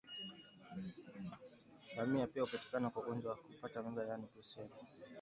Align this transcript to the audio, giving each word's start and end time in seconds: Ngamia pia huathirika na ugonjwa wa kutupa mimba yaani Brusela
Ngamia 1.91 2.27
pia 2.31 2.41
huathirika 2.43 2.79
na 2.79 2.91
ugonjwa 2.95 3.31
wa 3.31 3.37
kutupa 3.37 3.83
mimba 3.83 4.03
yaani 4.07 4.27
Brusela 4.33 4.75